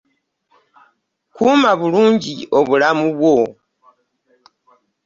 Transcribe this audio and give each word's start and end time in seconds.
Kuuma 1.35 1.71
bulungi 1.79 2.33
obulamu 2.59 3.07
bwo. 3.17 3.37